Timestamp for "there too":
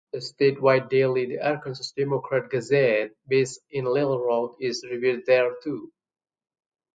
5.27-5.93